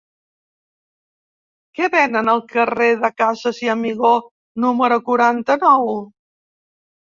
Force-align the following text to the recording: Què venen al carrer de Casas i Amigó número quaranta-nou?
Què 1.79 1.89
venen 1.97 2.31
al 2.33 2.41
carrer 2.55 2.89
de 3.05 3.13
Casas 3.23 3.61
i 3.67 3.71
Amigó 3.75 4.13
número 4.67 5.01
quaranta-nou? 5.13 5.89